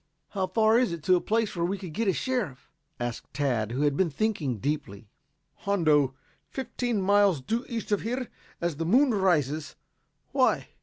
[0.29, 3.71] "How far is it to a place where we could get a sheriff?" asked Tad,
[3.71, 5.11] who had been thinking deeply.
[5.57, 6.15] "Hondo.
[6.49, 8.27] Fifteen miles due east of here
[8.59, 9.75] as the moon rises.
[10.31, 10.69] Why?"